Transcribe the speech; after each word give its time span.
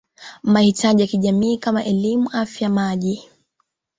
mahitaji 0.43 1.01
ya 1.01 1.07
kijamii 1.07 1.57
kama 1.57 1.83
elimu 1.83 2.29
Afya 2.31 2.69
Maji 2.69 3.29